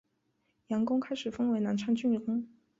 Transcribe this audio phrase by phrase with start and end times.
[0.69, 2.47] 杨珙开始封为南昌郡公。